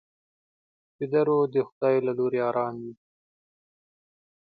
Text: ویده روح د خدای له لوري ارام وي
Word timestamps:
ویده 0.97 1.21
روح 1.27 1.43
د 1.53 1.55
خدای 1.67 1.95
له 2.05 2.11
لوري 2.17 2.39
ارام 2.49 2.75
وي 2.83 2.93